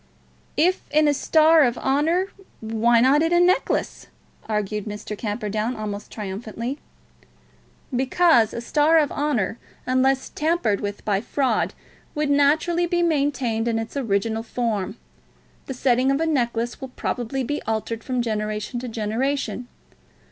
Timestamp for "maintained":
13.03-13.67